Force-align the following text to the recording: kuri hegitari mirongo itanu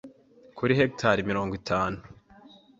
kuri 0.57 0.77
hegitari 0.79 1.21
mirongo 1.29 1.51
itanu 1.59 1.99